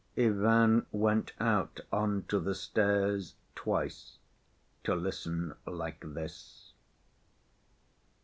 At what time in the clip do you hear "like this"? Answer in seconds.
5.67-6.73